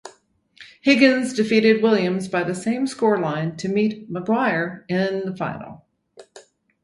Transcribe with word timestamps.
Higgins 0.81 1.31
defeated 1.31 1.83
Williams 1.83 2.27
by 2.27 2.43
the 2.43 2.55
same 2.55 2.87
scoreline 2.87 3.55
to 3.59 3.69
meet 3.69 4.09
Maguire 4.09 4.83
in 4.89 5.25
the 5.27 5.35
final. 5.37 5.85